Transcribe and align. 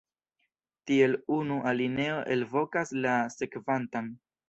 Tiel 0.91 1.13
unu 1.37 1.59
alineo 1.73 2.17
elvokas 2.39 2.97
la 3.07 3.17
sekvantan. 3.39 4.15